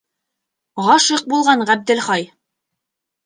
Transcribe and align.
Ғашиҡ 0.85 1.27
булған 1.35 1.61
Ғәбделхай. 1.71 2.27